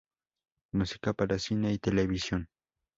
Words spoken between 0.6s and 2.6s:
Música para cine y televisión